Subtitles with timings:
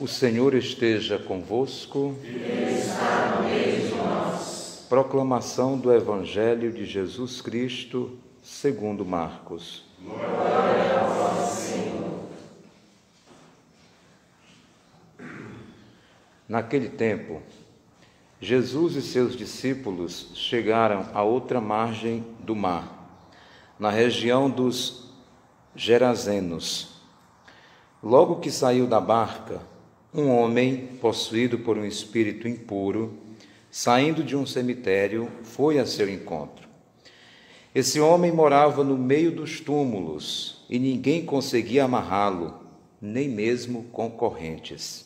[0.00, 2.14] O Senhor esteja convosco.
[2.22, 4.86] Ele está no meio de nós.
[4.88, 9.84] Proclamação do Evangelho de Jesus Cristo, segundo Marcos.
[10.00, 12.20] Glória a vós, Senhor.
[16.48, 17.42] Naquele tempo,
[18.40, 23.10] Jesus e seus discípulos chegaram à outra margem do mar,
[23.76, 25.08] na região dos
[25.74, 27.00] Gerazenos.
[28.00, 29.60] Logo que saiu da barca,
[30.12, 33.18] um homem, possuído por um espírito impuro,
[33.70, 36.66] saindo de um cemitério, foi a seu encontro.
[37.74, 42.58] Esse homem morava no meio dos túmulos e ninguém conseguia amarrá-lo,
[43.00, 45.04] nem mesmo com correntes.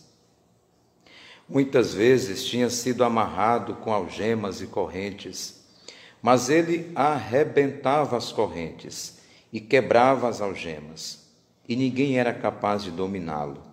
[1.49, 5.61] Muitas vezes tinha sido amarrado com algemas e correntes,
[6.23, 9.19] mas ele arrebentava as correntes
[9.53, 11.29] e quebrava as algemas,
[11.69, 13.72] e ninguém era capaz de dominá-lo.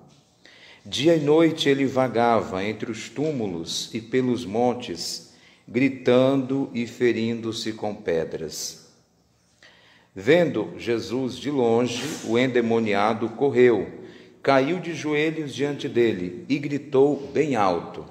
[0.85, 5.33] Dia e noite ele vagava entre os túmulos e pelos montes,
[5.67, 8.88] gritando e ferindo-se com pedras.
[10.16, 13.88] Vendo Jesus de longe, o endemoniado correu,
[14.41, 18.05] caiu de joelhos diante dele e gritou bem alto: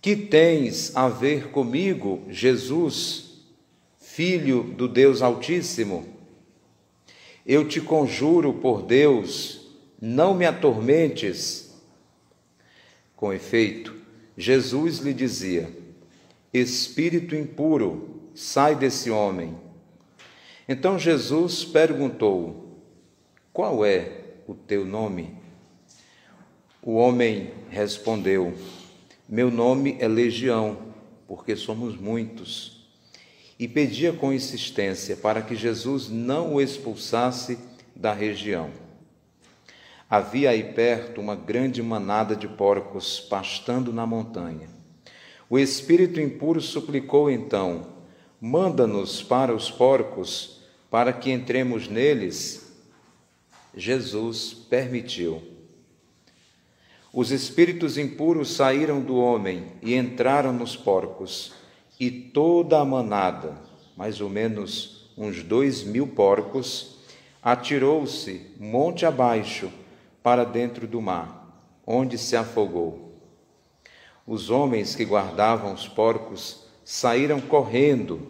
[0.00, 3.44] Que tens a ver comigo, Jesus,
[3.98, 6.06] filho do Deus Altíssimo?
[7.44, 9.57] Eu te conjuro por Deus,
[10.00, 11.74] não me atormentes.
[13.16, 13.94] Com efeito,
[14.36, 15.70] Jesus lhe dizia:
[16.52, 19.56] Espírito impuro, sai desse homem.
[20.68, 22.78] Então Jesus perguntou:
[23.52, 25.36] Qual é o teu nome?
[26.80, 28.54] O homem respondeu:
[29.28, 30.78] Meu nome é Legião,
[31.26, 32.78] porque somos muitos.
[33.58, 37.58] E pedia com insistência para que Jesus não o expulsasse
[37.94, 38.70] da região.
[40.10, 44.70] Havia aí perto uma grande manada de porcos pastando na montanha.
[45.50, 47.88] O espírito impuro suplicou então:
[48.40, 52.72] Manda-nos para os porcos, para que entremos neles.
[53.76, 55.42] Jesus permitiu.
[57.12, 61.52] Os espíritos impuros saíram do homem e entraram nos porcos,
[62.00, 63.60] e toda a manada,
[63.94, 66.96] mais ou menos uns dois mil porcos,
[67.42, 69.70] atirou-se monte abaixo
[70.22, 73.16] para dentro do mar, onde se afogou.
[74.26, 78.26] Os homens que guardavam os porcos saíram correndo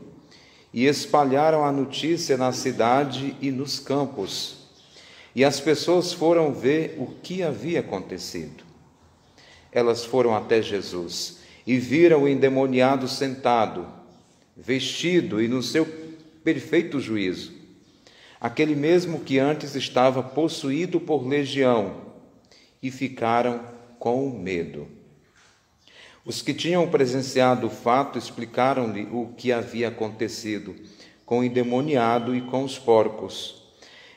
[0.72, 4.68] e espalharam a notícia na cidade e nos campos.
[5.34, 8.64] E as pessoas foram ver o que havia acontecido.
[9.72, 13.86] Elas foram até Jesus e viram o endemoniado sentado,
[14.56, 15.86] vestido e no seu
[16.42, 17.57] perfeito juízo
[18.40, 22.08] aquele mesmo que antes estava possuído por legião,
[22.82, 23.60] e ficaram
[23.98, 24.86] com medo.
[26.24, 30.76] Os que tinham presenciado o fato explicaram-lhe o que havia acontecido
[31.24, 33.62] com o endemoniado e com os porcos.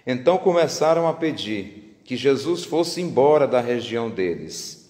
[0.05, 4.89] Então começaram a pedir que Jesus fosse embora da região deles.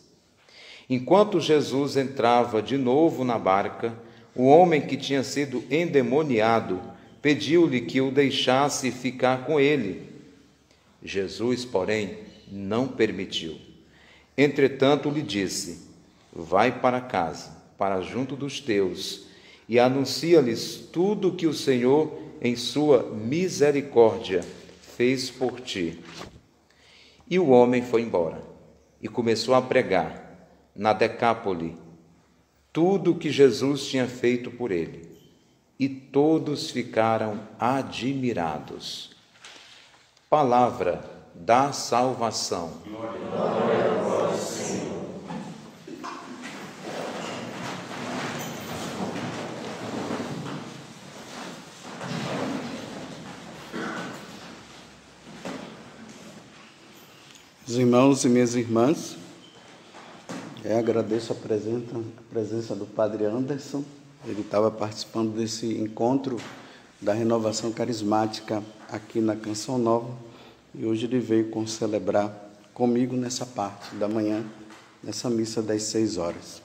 [0.90, 3.98] Enquanto Jesus entrava de novo na barca,
[4.36, 6.82] o homem que tinha sido endemoniado
[7.22, 10.10] pediu-lhe que o deixasse ficar com ele.
[11.04, 12.18] Jesus, porém,
[12.52, 13.58] não permitiu.
[14.38, 15.88] Entretanto, lhe disse:
[16.34, 19.28] Vai para casa, para junto dos teus,
[19.70, 24.44] e anuncia-lhes tudo que o Senhor, em sua misericórdia,
[24.98, 26.00] fez por ti.
[27.30, 28.42] E o homem foi embora
[29.02, 31.76] e começou a pregar na Decápole
[32.74, 35.11] tudo o que Jesus tinha feito por ele
[35.82, 39.10] e todos ficaram admirados.
[40.30, 41.04] Palavra
[41.34, 42.72] da salvação.
[42.86, 44.92] Glória a Senhor.
[57.68, 59.18] Os irmãos e minhas irmãs,
[60.64, 63.84] eu agradeço a presença, a presença do Padre Anderson
[64.26, 66.38] ele estava participando desse encontro
[67.02, 70.16] da renovação carismática aqui na Canção Nova
[70.76, 72.32] e hoje ele veio com celebrar
[72.74, 74.46] comigo nessa parte da manhã,
[75.04, 76.62] nessa missa das seis horas.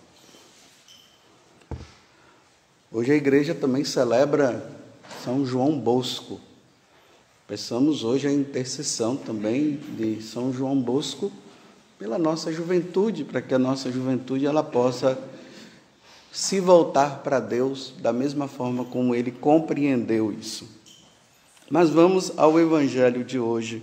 [2.93, 4.70] Hoje a igreja também celebra
[5.25, 6.38] São João Bosco.
[7.49, 11.32] Peçamos hoje a intercessão também de São João Bosco
[11.99, 15.19] pela nossa juventude, para que a nossa juventude ela possa
[16.37, 20.69] se voltar para Deus da mesma forma como ele compreendeu isso.
[21.71, 23.83] Mas vamos ao evangelho de hoje,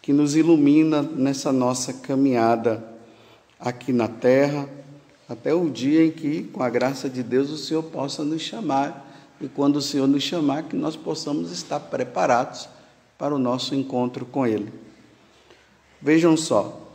[0.00, 2.82] que nos ilumina nessa nossa caminhada
[3.60, 4.66] aqui na terra,
[5.28, 9.06] até o dia em que, com a graça de Deus, o Senhor possa nos chamar
[9.38, 12.70] e quando o Senhor nos chamar, que nós possamos estar preparados
[13.18, 14.72] para o nosso encontro com Ele.
[16.00, 16.90] Vejam só,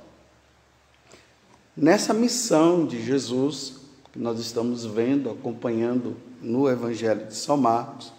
[1.78, 3.81] nessa missão de Jesus,
[4.12, 8.12] que nós estamos vendo, acompanhando no Evangelho de São Marcos,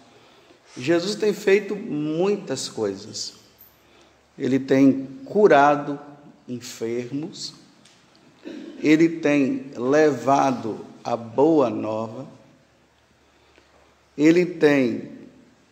[0.75, 3.33] Jesus tem feito muitas coisas.
[4.37, 5.99] Ele tem curado
[6.47, 7.53] enfermos,
[8.81, 12.27] ele tem levado a boa nova,
[14.17, 15.11] ele tem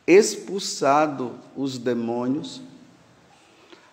[0.06, 2.62] expulsado os demônios,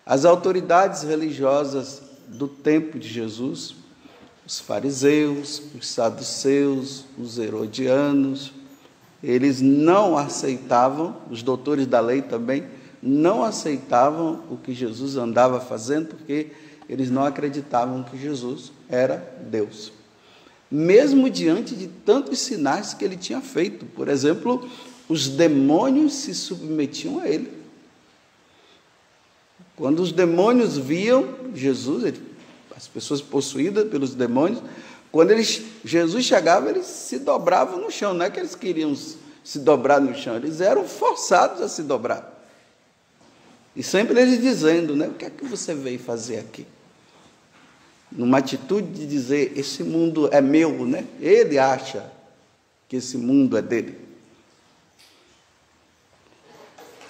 [0.04, 3.76] as autoridades religiosas do tempo de Jesus,
[4.48, 8.52] os fariseus, os saduceus, os herodianos,
[9.22, 12.64] eles não aceitavam, os doutores da lei também,
[13.00, 16.48] não aceitavam o que Jesus andava fazendo, porque
[16.88, 19.92] eles não acreditavam que Jesus era Deus
[20.70, 23.86] mesmo diante de tantos sinais que ele tinha feito.
[23.86, 24.68] Por exemplo,
[25.08, 27.50] os demônios se submetiam a ele.
[29.74, 32.04] Quando os demônios viam Jesus,
[32.78, 34.62] as pessoas possuídas pelos demônios,
[35.12, 38.14] quando eles, Jesus chegava, eles se dobravam no chão.
[38.14, 38.96] Não é que eles queriam
[39.44, 42.34] se dobrar no chão, eles eram forçados a se dobrar.
[43.74, 45.08] E sempre eles dizendo, né?
[45.08, 46.66] O que é que você veio fazer aqui?
[48.10, 51.06] numa atitude de dizer: esse mundo é meu, né?
[51.20, 52.10] Ele acha
[52.88, 53.98] que esse mundo é dele.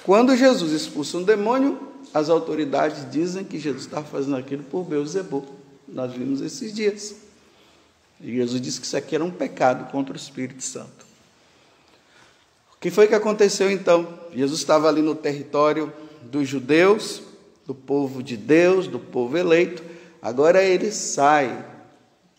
[0.05, 1.79] Quando Jesus expulsa um demônio,
[2.15, 5.57] as autoridades dizem que Jesus está fazendo aquilo por Beuzebu.
[5.88, 7.17] Nós vimos esses dias.
[8.20, 11.06] E Jesus disse que isso aqui era um pecado contra o Espírito Santo.
[12.75, 14.19] O que foi que aconteceu então?
[14.35, 15.93] Jesus estava ali no território
[16.23, 17.23] dos judeus,
[17.67, 19.82] do povo de Deus, do povo eleito,
[20.20, 21.64] Agora ele sai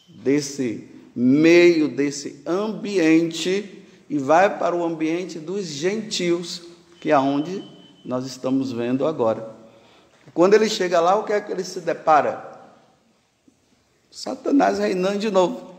[0.08, 6.64] desse meio, desse ambiente e vai para o ambiente dos gentios,
[7.00, 7.64] que é onde
[8.04, 9.56] nós estamos vendo agora.
[10.34, 12.49] Quando ele chega lá, o que é que ele se depara?
[14.12, 15.76] Satanás reinando de novo.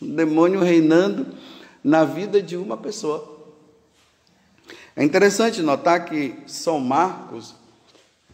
[0.00, 1.34] O demônio reinando
[1.82, 3.38] na vida de uma pessoa.
[4.94, 7.54] É interessante notar que São Marcos,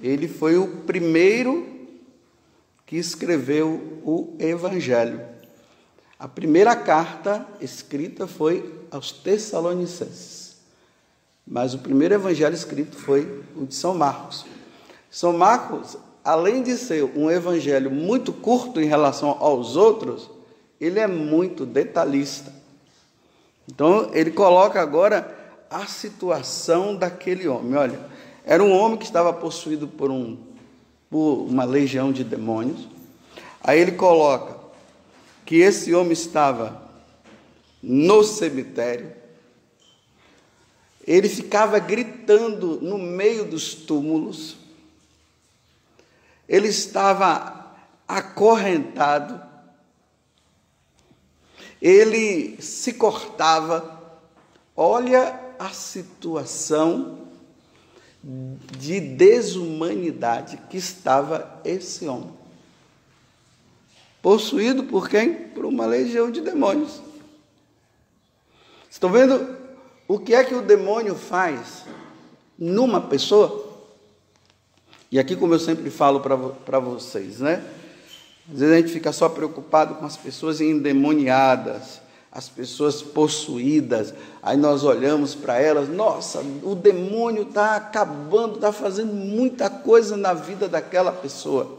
[0.00, 1.66] ele foi o primeiro
[2.84, 5.20] que escreveu o Evangelho.
[6.18, 10.56] A primeira carta escrita foi aos Tessalonicenses,
[11.46, 14.46] mas o primeiro evangelho escrito foi o de São Marcos.
[15.10, 15.96] São Marcos,
[16.26, 20.28] além de ser um evangelho muito curto em relação aos outros,
[20.80, 22.52] ele é muito detalhista.
[23.70, 25.32] Então, ele coloca agora
[25.70, 27.76] a situação daquele homem.
[27.76, 28.00] Olha,
[28.44, 30.36] era um homem que estava possuído por um
[31.08, 32.88] por uma legião de demônios.
[33.62, 34.56] Aí ele coloca
[35.44, 36.90] que esse homem estava
[37.80, 39.12] no cemitério,
[41.06, 44.65] ele ficava gritando no meio dos túmulos,
[46.48, 47.74] ele estava
[48.06, 49.40] acorrentado,
[51.80, 53.94] ele se cortava.
[54.76, 57.26] Olha a situação
[58.22, 62.34] de desumanidade que estava esse homem.
[64.20, 65.34] Possuído por quem?
[65.34, 67.00] Por uma legião de demônios.
[68.90, 69.56] Estão vendo
[70.08, 71.84] o que é que o demônio faz
[72.58, 73.65] numa pessoa?
[75.10, 77.64] E aqui, como eu sempre falo para vocês, né?
[78.52, 84.56] Às vezes a gente fica só preocupado com as pessoas endemoniadas, as pessoas possuídas, aí
[84.56, 90.68] nós olhamos para elas, nossa, o demônio está acabando, está fazendo muita coisa na vida
[90.68, 91.78] daquela pessoa.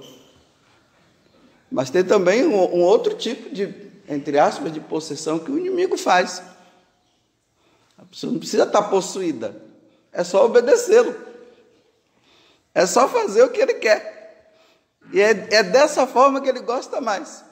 [1.72, 3.74] Mas tem também um, um, outro tipo de,
[4.10, 6.42] entre aspas, de possessão que o inimigo faz.
[7.98, 9.56] A pessoa não precisa estar tá possuída,
[10.12, 11.14] é só obedecê-lo,
[12.78, 14.54] é só fazer o que ele quer.
[15.12, 17.44] E é, é dessa forma que ele gosta mais.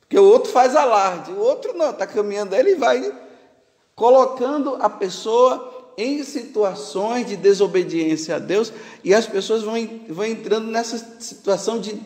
[0.00, 3.10] Porque o outro faz alarde, o outro não, está caminhando, ele vai
[3.94, 8.70] colocando a pessoa em situações de desobediência a Deus
[9.02, 9.74] e as pessoas vão,
[10.10, 11.98] vão entrando nessa situação de,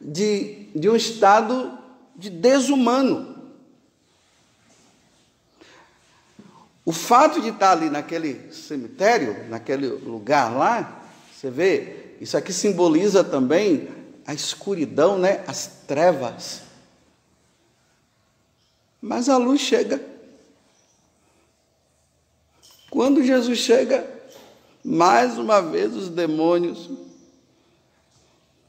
[0.00, 1.78] de, de um estado
[2.16, 3.36] de desumano.
[6.82, 10.95] O fato de estar ali naquele cemitério, naquele lugar lá,
[11.36, 13.88] você vê, isso aqui simboliza também
[14.26, 15.44] a escuridão, né?
[15.46, 16.62] as trevas.
[19.02, 20.02] Mas a luz chega.
[22.88, 24.08] Quando Jesus chega,
[24.82, 26.88] mais uma vez os demônios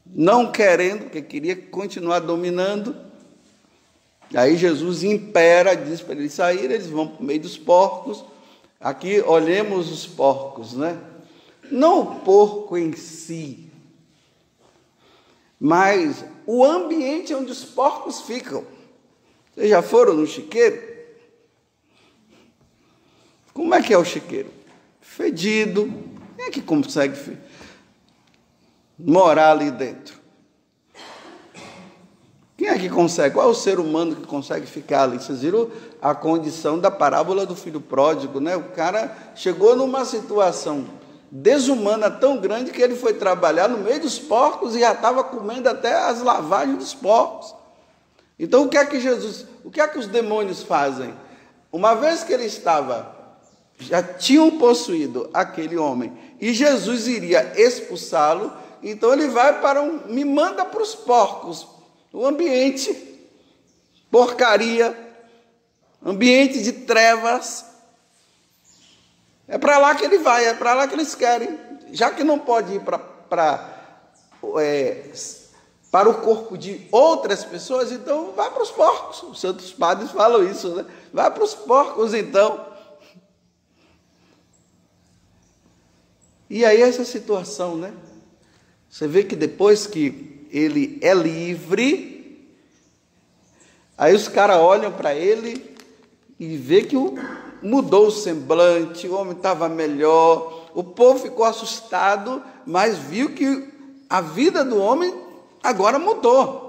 [0.04, 2.94] não querendo, porque queria continuar dominando.
[4.34, 8.22] Aí Jesus impera, diz para eles saírem, eles vão para o meio dos porcos.
[8.78, 10.98] Aqui olhemos os porcos, né?
[11.70, 13.70] Não o porco em si,
[15.60, 18.64] mas o ambiente onde os porcos ficam.
[19.54, 20.80] Vocês já foram no chiqueiro?
[23.52, 24.50] Como é que é o chiqueiro?
[25.00, 25.92] Fedido.
[26.36, 27.36] Quem é que consegue
[28.96, 30.16] morar ali dentro?
[32.56, 33.34] Quem é que consegue?
[33.34, 35.18] Qual é o ser humano que consegue ficar ali?
[35.18, 35.70] Vocês viram
[36.00, 38.56] a condição da parábola do filho pródigo, né?
[38.56, 40.86] O cara chegou numa situação
[41.30, 45.68] desumana tão grande que ele foi trabalhar no meio dos porcos e já estava comendo
[45.68, 47.54] até as lavagens dos porcos.
[48.38, 51.14] Então o que é que Jesus, o que é que os demônios fazem?
[51.70, 53.14] Uma vez que ele estava,
[53.78, 60.24] já tinham possuído aquele homem e Jesus iria expulsá-lo, então ele vai para um, me
[60.24, 61.66] manda para os porcos,
[62.12, 62.94] o ambiente,
[64.10, 64.96] porcaria,
[66.04, 67.66] ambiente de trevas,
[69.48, 71.58] é para lá que ele vai, é para lá que eles querem.
[71.90, 73.78] Já que não pode ir para
[74.60, 75.10] é,
[75.90, 79.22] para o corpo de outras pessoas, então vai para os porcos.
[79.22, 80.84] Os santos padres falam isso, né?
[81.12, 82.66] Vai para os porcos, então.
[86.50, 87.94] E aí essa situação, né?
[88.90, 92.54] Você vê que depois que ele é livre,
[93.96, 95.74] aí os caras olham para ele
[96.38, 97.14] e vê que o
[97.62, 103.68] mudou o semblante, o homem estava melhor, o povo ficou assustado, mas viu que
[104.08, 105.14] a vida do homem
[105.62, 106.68] agora mudou.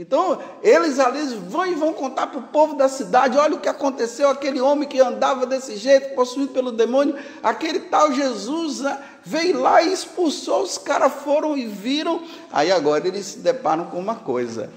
[0.00, 3.68] Então, eles ali vão e vão contar para o povo da cidade: olha o que
[3.68, 9.60] aconteceu, aquele homem que andava desse jeito, possuído pelo demônio, aquele tal Jesus né, veio
[9.60, 12.22] lá e expulsou, os caras foram e viram.
[12.50, 14.70] Aí agora eles se deparam com uma coisa: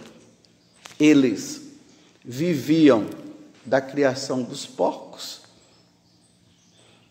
[0.99, 1.61] eles
[2.21, 3.05] viviam
[3.65, 5.41] da criação dos porcos,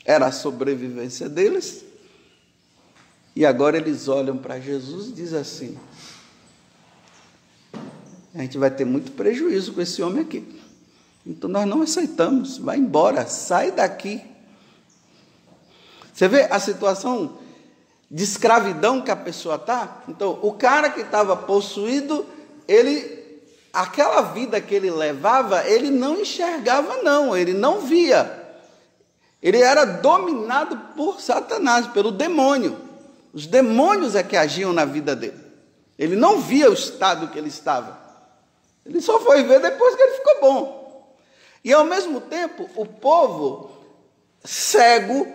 [0.05, 1.85] era a sobrevivência deles,
[3.35, 5.79] e agora eles olham para Jesus e dizem assim:
[8.35, 10.61] a gente vai ter muito prejuízo com esse homem aqui.
[11.25, 14.23] Então nós não aceitamos, vai embora, sai daqui.
[16.13, 17.39] Você vê a situação
[18.11, 20.03] de escravidão que a pessoa está?
[20.07, 22.27] Então, o cara que estava possuído,
[22.69, 23.22] ele
[23.73, 28.41] aquela vida que ele levava, ele não enxergava, não, ele não via.
[29.43, 32.79] Ele era dominado por Satanás, pelo demônio.
[33.33, 35.41] Os demônios é que agiam na vida dele.
[35.99, 37.99] Ele não via o estado que ele estava.
[38.85, 41.17] Ele só foi ver depois que ele ficou bom.
[41.65, 43.71] E ao mesmo tempo, o povo
[44.45, 45.27] cego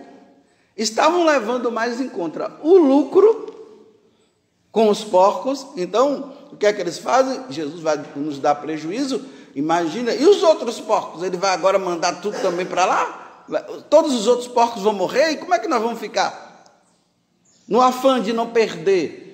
[0.76, 3.47] estavam levando mais em conta o lucro
[4.70, 5.66] com os porcos.
[5.76, 7.40] Então, o que é que eles fazem?
[7.50, 9.24] Jesus vai nos dar prejuízo.
[9.54, 11.22] Imagina, e os outros porcos?
[11.22, 13.44] Ele vai agora mandar tudo também para lá?
[13.88, 15.32] Todos os outros porcos vão morrer?
[15.32, 16.46] E como é que nós vamos ficar?
[17.66, 19.28] No afã de não perder,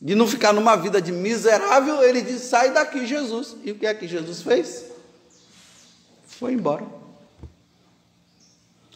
[0.00, 3.56] de não ficar numa vida de miserável, ele diz: sai daqui, Jesus.
[3.62, 4.86] E o que é que Jesus fez?
[6.26, 6.84] Foi embora.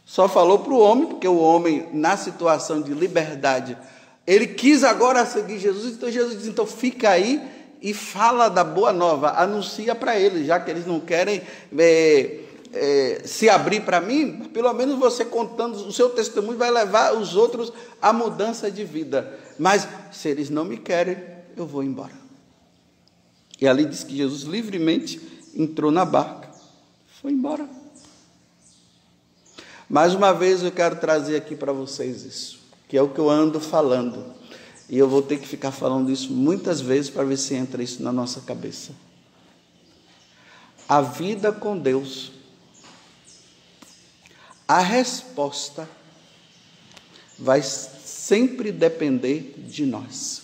[0.07, 3.77] Só falou para o homem, porque o homem, na situação de liberdade,
[4.27, 7.43] ele quis agora seguir Jesus, então Jesus diz: então fica aí
[7.81, 11.43] e fala da boa nova, anuncia para eles, já que eles não querem
[11.77, 12.41] é,
[12.73, 17.37] é, se abrir para mim, pelo menos você contando o seu testemunho vai levar os
[17.37, 19.39] outros à mudança de vida.
[19.59, 21.19] Mas se eles não me querem,
[21.55, 22.25] eu vou embora.
[23.61, 25.21] E ali diz que Jesus livremente
[25.55, 26.49] entrou na barca,
[27.21, 27.69] foi embora.
[29.89, 32.64] Mais uma vez eu quero trazer aqui para vocês isso
[32.95, 34.25] que é o que eu ando falando.
[34.89, 38.01] E eu vou ter que ficar falando isso muitas vezes para ver se entra isso
[38.01, 38.93] na nossa cabeça.
[40.89, 42.31] A vida com Deus,
[44.69, 45.91] a resposta
[47.37, 50.43] vai sempre depender de nós.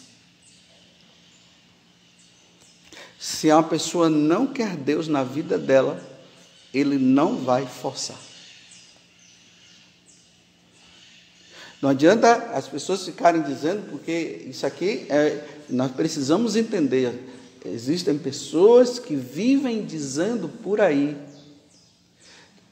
[3.16, 6.04] Se uma pessoa não quer Deus na vida dela,
[6.75, 8.29] ele não vai forçar.
[11.80, 17.28] Não adianta as pessoas ficarem dizendo, porque isso aqui é, nós precisamos entender.
[17.64, 21.16] Existem pessoas que vivem dizendo por aí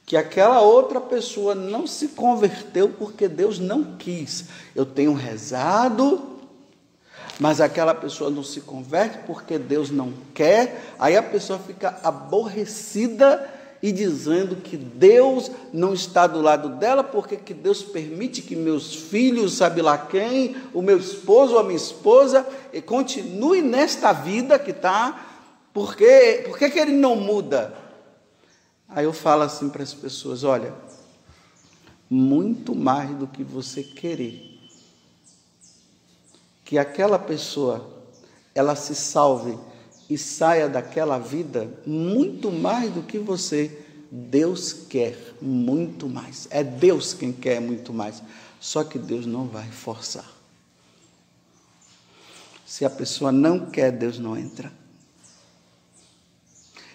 [0.05, 4.47] que aquela outra pessoa não se converteu porque Deus não quis.
[4.75, 6.39] Eu tenho rezado,
[7.39, 10.95] mas aquela pessoa não se converte porque Deus não quer.
[10.99, 17.37] Aí a pessoa fica aborrecida e dizendo que Deus não está do lado dela, porque
[17.37, 21.77] que Deus permite que meus filhos, sabe lá quem, o meu esposo ou a minha
[21.77, 22.47] esposa,
[22.85, 25.27] continue nesta vida que está,
[25.73, 27.73] porque, porque que ele não muda?
[28.89, 30.75] Aí eu falo assim para as pessoas: olha,
[32.11, 34.59] muito mais do que você querer,
[36.65, 37.99] que aquela pessoa
[38.55, 39.57] ela se salve
[40.09, 43.85] e saia daquela vida muito mais do que você.
[44.11, 46.49] Deus quer muito mais.
[46.51, 48.23] É Deus quem quer muito mais.
[48.59, 50.25] Só que Deus não vai forçar.
[52.65, 54.73] Se a pessoa não quer, Deus não entra.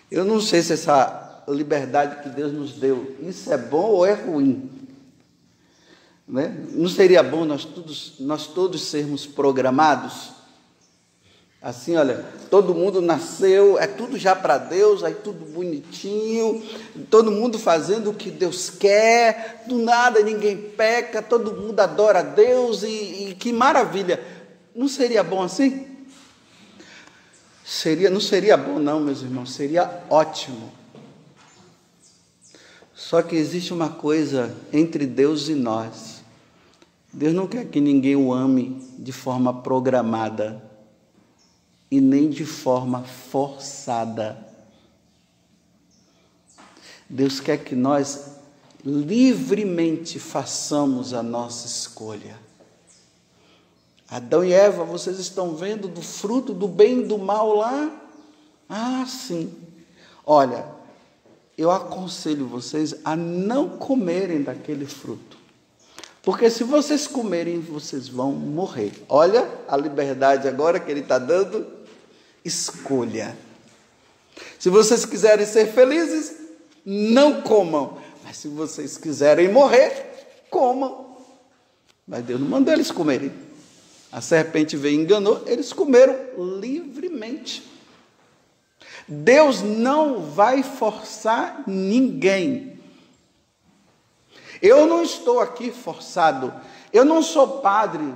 [0.09, 4.13] Eu não sei se essa liberdade que Deus nos deu, isso é bom ou é
[4.13, 4.69] ruim.
[6.27, 6.65] Né?
[6.71, 10.32] Não seria bom nós todos, nós todos sermos programados?
[11.63, 16.61] Assim, olha, todo mundo nasceu, é tudo já para Deus, aí tudo bonitinho,
[17.09, 22.21] todo mundo fazendo o que Deus quer, do nada ninguém peca, todo mundo adora a
[22.21, 24.21] Deus e, e que maravilha.
[24.75, 25.87] Não seria bom assim?
[27.63, 30.69] Seria, não seria bom não, meus irmãos, seria ótimo.
[32.93, 36.21] Só que existe uma coisa entre Deus e nós.
[37.13, 40.72] Deus não quer que ninguém o ame de forma programada
[41.93, 44.35] e nem de forma forçada.
[47.07, 48.31] Deus quer que nós
[48.83, 52.35] livremente façamos a nossa escolha.
[54.09, 57.95] Adão e Eva, vocês estão vendo do fruto do bem e do mal lá?
[58.67, 59.53] Ah, sim.
[60.25, 60.65] Olha,
[61.55, 65.37] eu aconselho vocês a não comerem daquele fruto.
[66.23, 68.93] Porque se vocês comerem, vocês vão morrer.
[69.07, 71.72] Olha a liberdade agora que ele está dando
[72.43, 73.35] escolha.
[74.59, 76.35] Se vocês quiserem ser felizes,
[76.85, 77.97] não comam.
[78.23, 81.17] Mas se vocês quiserem morrer, comam.
[82.07, 83.31] Mas Deus não mandou eles comerem.
[84.11, 86.15] A serpente veio e enganou, eles comeram
[86.59, 87.63] livremente.
[89.07, 92.79] Deus não vai forçar ninguém.
[94.61, 96.53] Eu não estou aqui forçado.
[96.91, 98.13] Eu não sou padre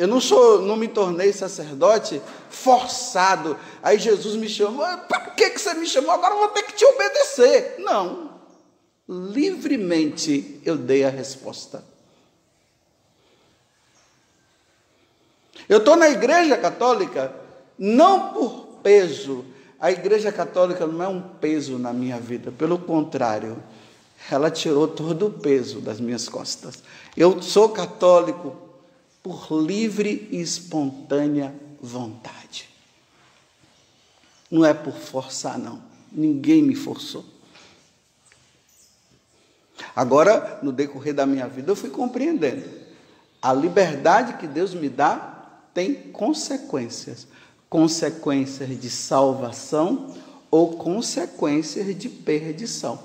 [0.00, 3.54] eu não sou, não me tornei sacerdote forçado.
[3.82, 6.12] Aí Jesus me chamou, para que, que você me chamou?
[6.12, 7.74] Agora eu vou ter que te obedecer.
[7.80, 8.30] Não.
[9.06, 11.84] Livremente eu dei a resposta.
[15.68, 17.34] Eu estou na igreja católica
[17.78, 19.44] não por peso.
[19.78, 23.62] A igreja católica não é um peso na minha vida, pelo contrário,
[24.30, 26.82] ela tirou todo o peso das minhas costas.
[27.14, 28.69] Eu sou católico
[29.22, 32.68] por livre e espontânea vontade.
[34.50, 35.82] Não é por forçar, não.
[36.10, 37.24] Ninguém me forçou.
[39.94, 42.68] Agora, no decorrer da minha vida, eu fui compreendendo.
[43.40, 47.26] A liberdade que Deus me dá tem consequências
[47.70, 50.12] consequências de salvação
[50.50, 53.00] ou consequências de perdição.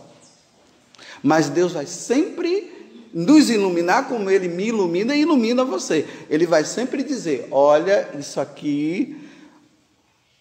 [1.22, 2.85] Mas Deus vai sempre
[3.16, 6.06] nos iluminar como ele me ilumina e ilumina você.
[6.30, 9.26] Ele vai sempre dizer: olha, isso aqui,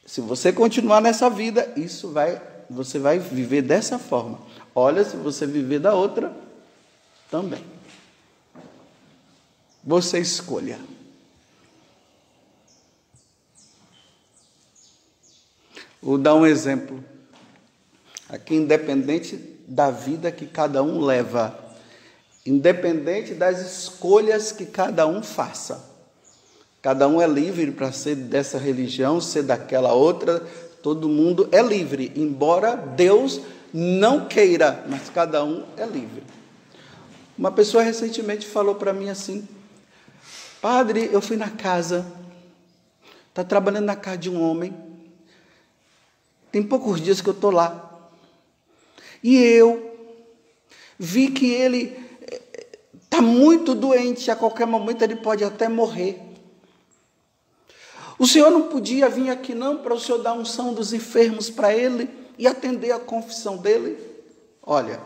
[0.05, 4.41] se você continuar nessa vida, isso vai, você vai viver dessa forma.
[4.75, 6.35] Olha, se você viver da outra,
[7.31, 7.65] também.
[9.85, 10.81] Você escolha.
[16.03, 17.03] Vou dar um exemplo.
[18.29, 19.37] Aqui, independente
[19.69, 21.64] da vida que cada um leva,
[22.47, 25.93] independente das escolhas que cada um faça.
[26.83, 30.47] Cada um é livre para ser dessa religião, ser daquela outra,
[30.83, 33.41] todo mundo é livre, embora Deus
[33.73, 36.23] não queira, mas cada um é livre.
[37.39, 39.49] Uma pessoa recentemente falou para mim assim:
[40.61, 42.07] Padre, eu fui na casa,
[43.31, 44.77] está trabalhando na casa de um homem,
[46.53, 48.11] tem poucos dias que eu estou lá,
[49.23, 49.91] e eu
[50.99, 52.04] vi que ele
[53.15, 56.21] está muito doente, a qualquer momento ele pode até morrer.
[58.19, 61.75] O Senhor não podia vir aqui não para o Senhor dar unção dos enfermos para
[61.75, 63.99] ele e atender a confissão dele?
[64.63, 65.01] Olha,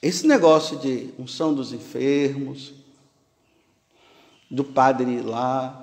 [0.00, 2.72] esse negócio de unção dos enfermos,
[4.50, 5.80] do padre lá,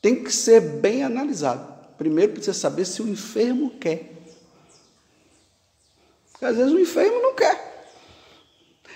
[0.00, 1.80] tem que ser bem analisado.
[1.98, 4.19] Primeiro precisa saber se o enfermo quer.
[6.40, 7.88] Às vezes o enfermo não quer.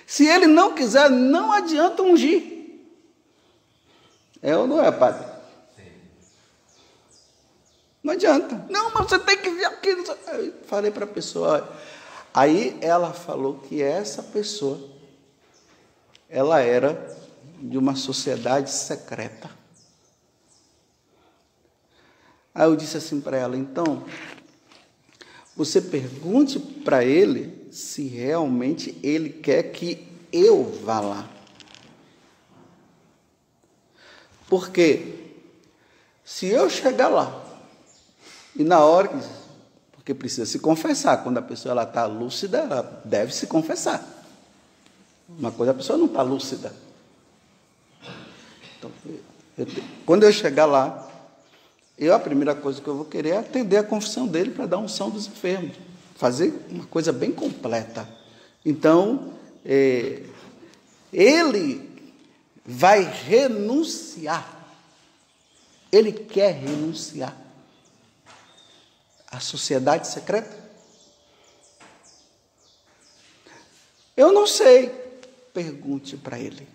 [0.07, 2.53] Se ele não quiser, não adianta ungir.
[4.43, 5.35] É ou não é, padre?
[8.15, 8.67] adianta.
[8.71, 9.91] Não, mas você tem que vir aqui.
[9.91, 11.69] Eu falei para a pessoa.
[12.33, 14.81] Aí ela falou que essa pessoa,
[16.29, 17.17] ela era
[17.61, 19.51] de uma sociedade secreta.
[22.55, 24.05] Aí eu disse assim para ela: então,
[25.57, 31.29] você pergunte para ele se realmente ele quer que eu vá lá.
[34.49, 35.15] Porque
[36.25, 37.45] se eu chegar lá
[38.57, 39.45] e na hora que
[40.05, 44.07] porque precisa se confessar, quando a pessoa está lúcida, ela deve se confessar.
[45.27, 46.71] Uma coisa a pessoa não está lúcida.
[48.77, 48.91] Então,
[49.57, 49.67] eu,
[50.05, 51.04] quando eu chegar lá,
[51.97, 54.79] eu a primeira coisa que eu vou querer é atender a confissão dele para dar
[54.79, 55.77] unção dos enfermos,
[56.17, 58.09] fazer uma coisa bem completa.
[58.65, 59.33] Então,
[59.65, 60.23] é,
[61.13, 61.89] ele
[62.65, 64.53] vai renunciar.
[65.93, 67.37] Ele quer renunciar
[69.31, 70.65] à sociedade secreta?
[74.17, 74.89] Eu não sei.
[75.53, 76.67] Pergunte para ele.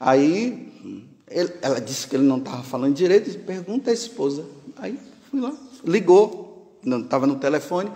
[0.00, 4.44] Aí ele, ela disse que ele não estava falando direito, pergunta à esposa.
[4.76, 4.98] Aí
[5.30, 5.52] fui lá,
[5.84, 7.90] ligou, não estava no telefone.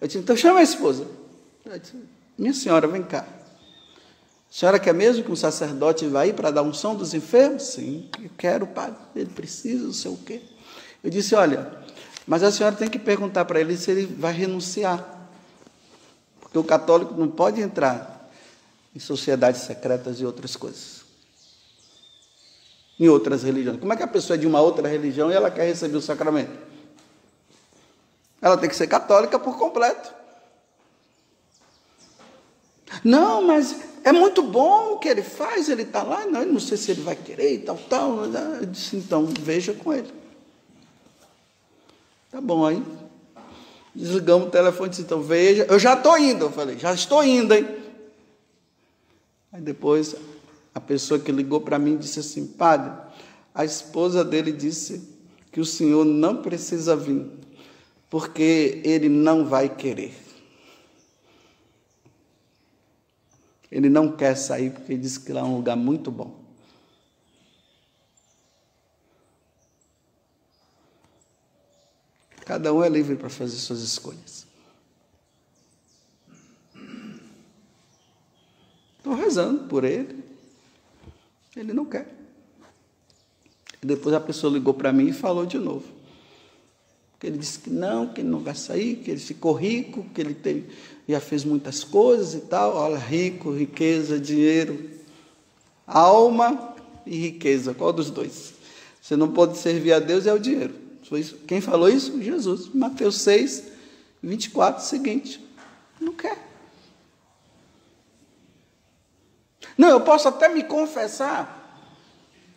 [0.00, 1.06] Eu disse, então chama a esposa.
[1.80, 1.96] Disse,
[2.36, 3.20] Minha senhora, vem cá.
[3.20, 7.62] A senhora quer mesmo que um sacerdote vá aí para dar unção dos enfermos?
[7.64, 8.98] Sim, eu quero, padre.
[9.16, 10.42] Ele precisa, não sei o quê.
[11.02, 11.72] Eu disse, olha,
[12.26, 15.26] mas a senhora tem que perguntar para ele se ele vai renunciar.
[16.40, 18.30] Porque o católico não pode entrar
[18.94, 21.03] em sociedades secretas e outras coisas
[22.98, 23.78] em outras religiões.
[23.78, 26.02] Como é que a pessoa é de uma outra religião e ela quer receber o
[26.02, 26.52] sacramento?
[28.40, 30.12] Ela tem que ser católica por completo.
[33.02, 36.76] Não, mas é muito bom o que ele faz, ele está lá, não, não sei
[36.76, 38.24] se ele vai querer e tal, tal.
[38.24, 40.12] Eu disse, então, veja com ele.
[42.30, 42.82] Tá bom, aí.
[43.94, 45.66] Desligamos o telefone disse, então veja.
[45.68, 47.66] Eu já estou indo, eu falei, já estou indo, hein?
[49.52, 50.16] Aí depois
[50.74, 52.92] a pessoa que ligou para mim disse assim: Padre,
[53.54, 55.08] a esposa dele disse
[55.52, 57.30] que o senhor não precisa vir,
[58.10, 60.12] porque ele não vai querer.
[63.70, 66.44] Ele não quer sair porque disse que lá é um lugar muito bom.
[72.44, 74.46] Cada um é livre para fazer suas escolhas.
[78.98, 80.23] Estou rezando por ele.
[81.56, 82.08] Ele não quer.
[83.82, 85.84] Depois a pessoa ligou para mim e falou de novo.
[87.22, 90.34] Ele disse que não, que ele não vai sair, que ele ficou rico, que ele
[90.34, 90.66] teve,
[91.08, 92.76] já fez muitas coisas e tal.
[92.76, 94.90] Olha, rico, riqueza, dinheiro,
[95.86, 96.74] alma
[97.06, 97.72] e riqueza.
[97.72, 98.52] Qual dos dois?
[99.00, 100.74] Você não pode servir a Deus é o dinheiro.
[101.46, 102.20] Quem falou isso?
[102.22, 102.68] Jesus.
[102.74, 103.64] Mateus 6,
[104.22, 105.40] 24, seguinte.
[105.98, 106.53] Não quer.
[109.76, 111.82] Não, eu posso até me confessar,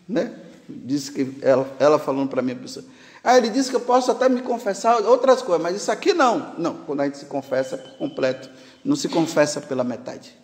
[0.08, 0.34] né?
[0.70, 2.86] Disse que ela, ela falando para mim, pessoa.
[3.24, 6.54] Ah, ele disse que eu posso até me confessar outras coisas, mas isso aqui não.
[6.58, 8.50] Não, quando a gente se confessa é por completo,
[8.84, 10.38] não se confessa pela metade.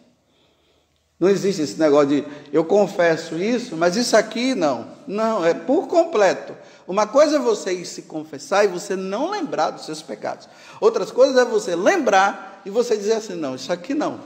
[1.20, 4.88] Não existe esse negócio de eu confesso isso, mas isso aqui não.
[5.08, 6.54] Não, é por completo.
[6.86, 10.50] Uma coisa é você ir se confessar e você não lembrar dos seus pecados.
[10.82, 14.20] Outras coisas é você lembrar e você dizer assim: não, isso aqui não.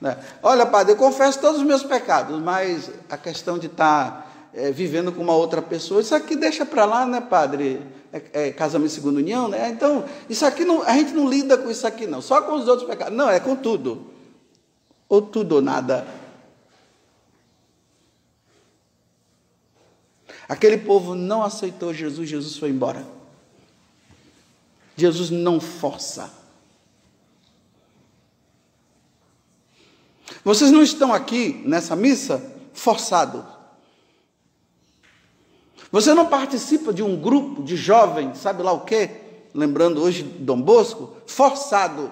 [0.00, 0.16] Né?
[0.42, 4.70] Olha, padre, eu confesso todos os meus pecados, mas a questão de estar tá, é,
[4.70, 7.82] vivendo com uma outra pessoa, isso aqui deixa para lá, né, padre?
[8.12, 9.68] É, é, casamento segundo união, né?
[9.68, 12.66] Então, isso aqui não, a gente não lida com isso aqui, não, só com os
[12.66, 13.14] outros pecados.
[13.14, 14.06] Não, é com tudo.
[15.08, 16.06] Ou tudo ou nada.
[20.48, 23.04] Aquele povo não aceitou Jesus, Jesus foi embora.
[24.96, 26.37] Jesus não força.
[30.44, 33.46] Vocês não estão aqui nessa missa forçado.
[35.90, 39.10] Você não participa de um grupo de jovens, sabe lá o quê?
[39.54, 42.10] Lembrando hoje Dom Bosco, forçado.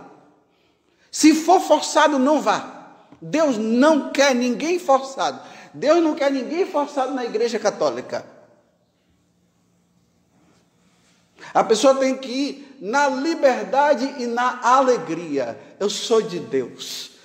[1.10, 2.94] Se for forçado, não vá.
[3.20, 5.40] Deus não quer ninguém forçado.
[5.72, 8.24] Deus não quer ninguém forçado na igreja católica.
[11.52, 15.58] A pessoa tem que ir na liberdade e na alegria.
[15.78, 17.15] Eu sou de Deus.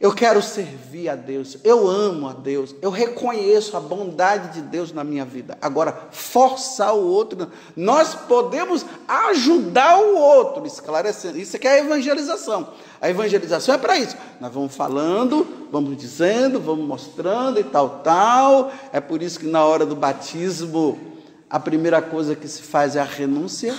[0.00, 4.94] Eu quero servir a Deus, eu amo a Deus, eu reconheço a bondade de Deus
[4.94, 5.58] na minha vida.
[5.60, 11.36] Agora, forçar o outro, nós podemos ajudar o outro, esclarecendo.
[11.36, 12.70] Isso aqui é a evangelização.
[12.98, 14.16] A evangelização é para isso.
[14.40, 18.72] Nós vamos falando, vamos dizendo, vamos mostrando e tal, tal.
[18.94, 20.98] É por isso que na hora do batismo
[21.50, 23.76] a primeira coisa que se faz é a renúncia.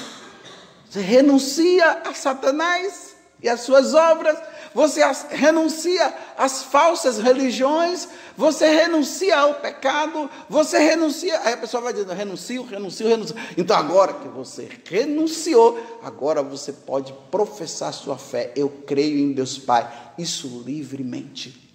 [0.87, 4.37] Você renuncia a Satanás e as suas obras,
[4.73, 8.07] você renuncia às falsas religiões,
[8.37, 11.39] você renuncia ao pecado, você renuncia.
[11.41, 13.35] Aí a pessoa vai dizendo: renuncio, renuncio, renuncio.
[13.57, 18.51] Então agora que você renunciou, agora você pode professar sua fé.
[18.55, 21.69] Eu creio em Deus Pai, isso livremente.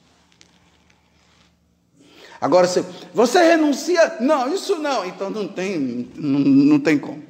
[2.40, 7.22] Agora, se você renuncia, não, isso não, então não tem, não, não tem como.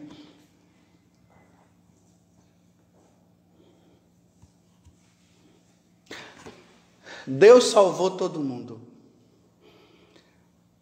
[7.26, 8.80] Deus salvou todo mundo.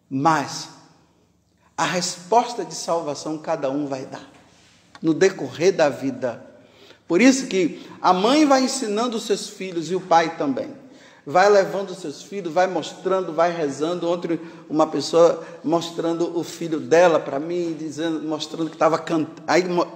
[0.09, 0.69] Mas
[1.77, 4.29] a resposta de salvação cada um vai dar
[5.01, 6.45] no decorrer da vida.
[7.07, 10.84] Por isso que a mãe vai ensinando os seus filhos e o pai também
[11.25, 14.09] vai levando seus filhos, vai mostrando, vai rezando.
[14.09, 19.27] Ontem uma pessoa mostrando o filho dela para mim, dizendo, mostrando que estava cant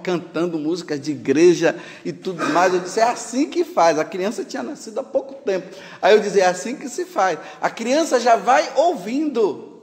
[0.02, 2.74] cantando músicas de igreja e tudo mais.
[2.74, 3.98] Eu disse, é assim que faz.
[3.98, 5.76] A criança tinha nascido há pouco tempo.
[6.02, 7.38] Aí eu disse, é assim que se faz.
[7.60, 9.82] A criança já vai ouvindo.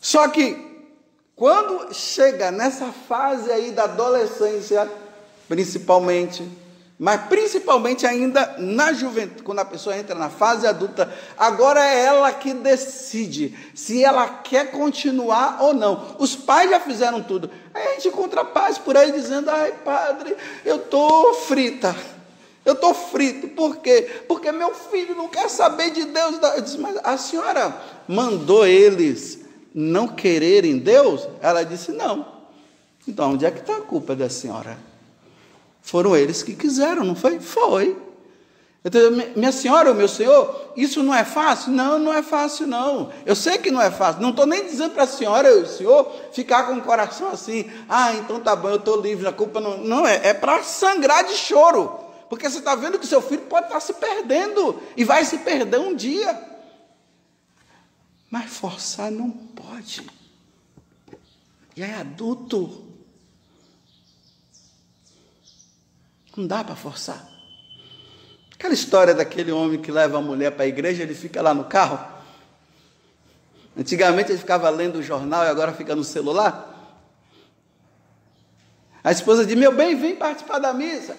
[0.00, 0.72] Só que
[1.36, 4.90] quando chega nessa fase aí da adolescência,
[5.48, 6.48] principalmente,
[6.98, 12.32] mas principalmente ainda na juventude, quando a pessoa entra na fase adulta, agora é ela
[12.32, 16.16] que decide se ela quer continuar ou não.
[16.18, 17.50] Os pais já fizeram tudo.
[17.74, 21.96] Aí a gente encontra pais por aí dizendo: ai, padre, eu estou frita.
[22.64, 23.48] Eu estou frito.
[23.48, 24.22] Por quê?
[24.28, 26.36] Porque meu filho não quer saber de Deus.
[26.54, 27.76] Eu disse, mas a senhora
[28.06, 29.40] mandou eles
[29.74, 31.28] não quererem Deus?
[31.40, 32.42] Ela disse: não.
[33.08, 34.91] Então, onde é que está a culpa da senhora?
[35.82, 37.40] Foram eles que quiseram, não foi?
[37.40, 37.96] Foi.
[38.84, 39.00] Então,
[39.36, 41.70] minha senhora, meu senhor, isso não é fácil?
[41.70, 43.12] Não, não é fácil, não.
[43.24, 44.22] Eu sei que não é fácil.
[44.22, 47.70] Não estou nem dizendo para a senhora e o senhor ficar com o coração assim,
[47.88, 49.78] ah, então tá bom, eu estou livre, a culpa não.
[49.78, 52.00] Não, é, é para sangrar de choro.
[52.28, 55.38] Porque você está vendo que seu filho pode estar tá se perdendo e vai se
[55.38, 56.40] perder um dia.
[58.30, 60.06] Mas forçar não pode.
[61.76, 62.91] E é adulto.
[66.36, 67.28] Não dá para forçar.
[68.54, 71.64] Aquela história daquele homem que leva a mulher para a igreja, ele fica lá no
[71.64, 71.98] carro.
[73.76, 76.68] Antigamente ele ficava lendo o jornal e agora fica no celular.
[79.02, 81.16] A esposa diz: Meu bem, vem participar da missa.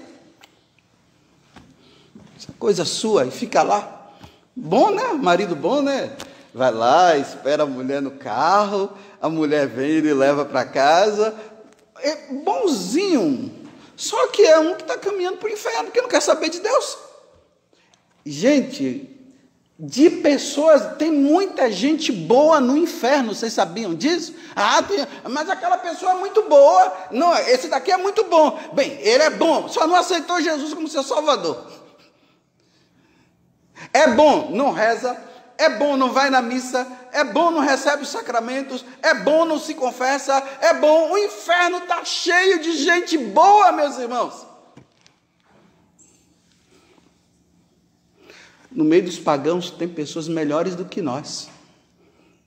[2.37, 4.11] Essa é coisa sua, e fica lá.
[4.55, 5.13] Bom, né?
[5.13, 6.15] Marido bom, né?
[6.53, 11.35] Vai lá, espera a mulher no carro, a mulher vem e ele leva para casa.
[11.97, 13.62] É bonzinho.
[13.95, 16.59] Só que é um que está caminhando para o inferno, que não quer saber de
[16.59, 16.97] Deus.
[18.25, 19.09] Gente,
[19.77, 24.33] de pessoas, tem muita gente boa no inferno, vocês sabiam disso?
[24.55, 26.93] Ah, tem, mas aquela pessoa é muito boa.
[27.11, 28.59] Não, esse daqui é muito bom.
[28.73, 31.65] Bem, ele é bom, só não aceitou Jesus como seu Salvador.
[33.91, 35.19] É bom, não reza,
[35.57, 39.59] é bom, não vai na missa, é bom, não recebe os sacramentos, é bom, não
[39.59, 41.11] se confessa, é bom.
[41.11, 44.45] O inferno está cheio de gente boa, meus irmãos.
[48.71, 51.49] No meio dos pagãos tem pessoas melhores do que nós.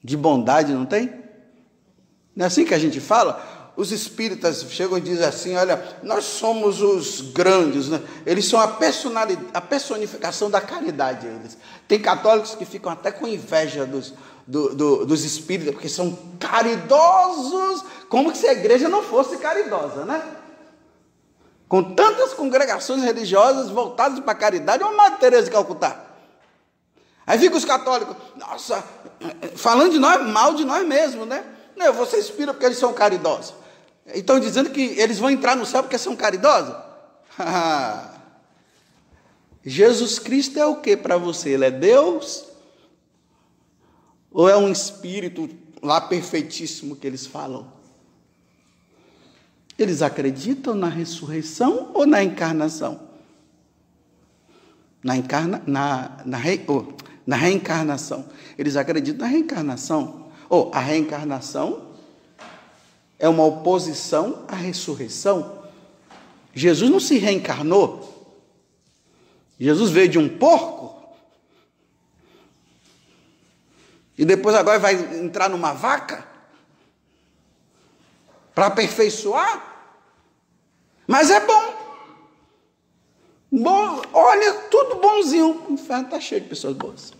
[0.03, 1.25] De bondade, não tem?
[2.35, 3.56] Não é assim que a gente fala?
[3.77, 8.01] Os espíritas chegam e dizem assim: olha, nós somos os grandes, né?
[8.25, 11.27] eles são a, personalidade, a personificação da caridade.
[11.27, 11.59] Eles.
[11.87, 14.15] Tem católicos que ficam até com inveja dos,
[14.47, 20.23] do, do, dos espíritas, porque são caridosos, como se a igreja não fosse caridosa, né?
[21.69, 26.05] Com tantas congregações religiosas voltadas para a caridade, é uma Madre Teresa de Calcutá.
[27.27, 28.83] Aí fica os católicos, nossa,
[29.57, 31.45] falando de nós, mal de nós mesmos, né?
[31.77, 33.53] Não, você inspira porque eles são caridosos.
[34.15, 36.75] Estão dizendo que eles vão entrar no céu porque são caridosos?
[39.65, 41.51] Jesus Cristo é o que para você?
[41.51, 42.45] Ele é Deus?
[44.31, 45.51] Ou é um espírito
[45.83, 47.73] lá perfeitíssimo que eles falam?
[49.79, 53.01] Eles acreditam na ressurreição ou na encarnação?
[55.03, 56.85] Na, encarna, na, na, re, oh,
[57.27, 58.27] na reencarnação.
[58.57, 60.31] Eles acreditam na reencarnação.
[60.49, 61.86] Ou oh, a reencarnação
[63.19, 65.65] é uma oposição à ressurreição.
[66.55, 68.15] Jesus não se reencarnou.
[69.59, 70.95] Jesus veio de um porco.
[74.19, 76.27] E depois agora vai entrar numa vaca
[78.55, 79.75] para aperfeiçoar.
[81.07, 81.75] Mas é bom.
[83.53, 85.67] Bom, olha, tudo bonzinho.
[85.69, 87.13] O inferno está cheio de pessoas boas.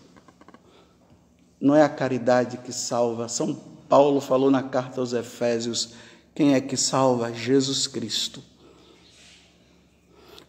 [1.59, 5.93] Não é a caridade que salva, são Paulo falou na carta aos Efésios:
[6.35, 7.33] quem é que salva?
[7.33, 8.43] Jesus Cristo.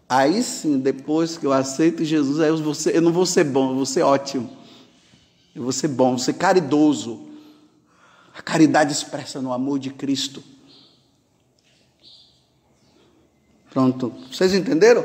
[0.09, 3.71] Aí sim, depois que eu aceito Jesus, eu, vou ser, eu não vou ser bom,
[3.71, 4.57] eu vou ser ótimo.
[5.55, 7.29] Eu vou ser bom, vou ser caridoso.
[8.35, 10.43] A caridade expressa no amor de Cristo.
[13.71, 14.15] Pronto.
[14.33, 15.05] Vocês entenderam?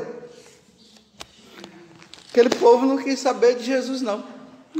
[2.30, 4.24] Aquele povo não quis saber de Jesus, não.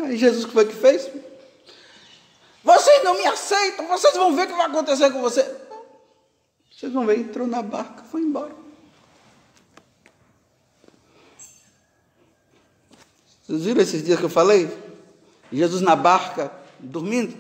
[0.03, 1.09] Aí Jesus que foi que fez?
[2.65, 5.43] Vocês não me aceitam, vocês vão ver o que vai acontecer com você.
[6.73, 8.57] Vocês vão ver, entrou na barca, foi embora.
[13.43, 14.71] Vocês viram esses dias que eu falei?
[15.53, 16.51] Jesus na barca,
[16.81, 17.37] dormindo.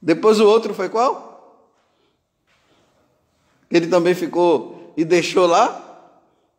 [0.00, 1.66] Depois o outro foi qual?
[3.68, 6.12] Ele também ficou e deixou lá,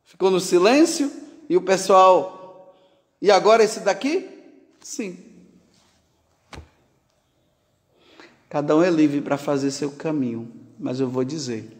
[0.04, 1.10] ficou no silêncio,
[1.50, 2.76] e o pessoal.
[3.22, 4.30] E agora esse daqui?
[4.82, 5.29] Sim.
[8.50, 11.72] Cada um é livre para fazer seu caminho, mas eu vou dizer: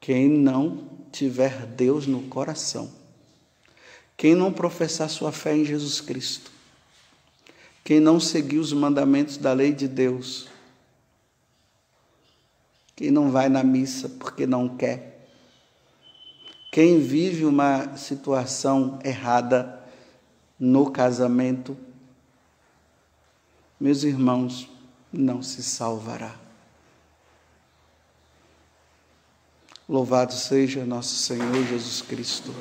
[0.00, 2.90] quem não tiver Deus no coração,
[4.16, 6.50] quem não professar sua fé em Jesus Cristo,
[7.84, 10.48] quem não seguir os mandamentos da lei de Deus,
[12.96, 15.28] quem não vai na missa porque não quer,
[16.72, 19.78] quem vive uma situação errada
[20.58, 21.76] no casamento,
[23.78, 24.68] meus irmãos,
[25.12, 26.34] não se salvará.
[29.88, 32.54] Louvado seja nosso Senhor Jesus Cristo.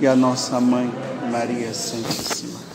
[0.00, 0.88] E a nossa mãe,
[1.30, 2.69] Maria Santíssima.